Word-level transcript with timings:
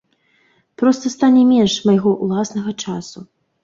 Проста 0.83 1.13
стане 1.15 1.45
менш 1.53 1.79
майго 1.91 2.17
ўласнага 2.25 2.71
часу. 2.85 3.19